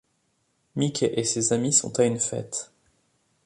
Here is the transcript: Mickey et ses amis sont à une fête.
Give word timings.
Mickey 0.75 1.05
et 1.15 1.23
ses 1.23 1.53
amis 1.53 1.73
sont 1.73 1.99
à 1.99 2.05
une 2.05 2.17
fête. 2.19 2.71